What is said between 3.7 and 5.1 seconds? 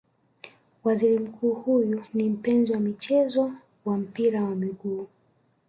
wa mpira wa miguu